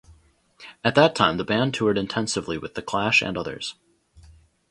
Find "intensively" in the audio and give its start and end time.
1.95-2.57